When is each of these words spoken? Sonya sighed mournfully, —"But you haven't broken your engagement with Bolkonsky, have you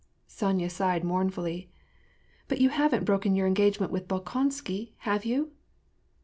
Sonya 0.25 0.67
sighed 0.71 1.03
mournfully, 1.03 1.69
—"But 2.47 2.59
you 2.59 2.69
haven't 2.69 3.05
broken 3.05 3.35
your 3.35 3.45
engagement 3.45 3.91
with 3.91 4.07
Bolkonsky, 4.07 4.93
have 5.01 5.25
you 5.25 5.51